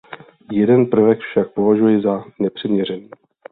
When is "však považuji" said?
1.19-2.01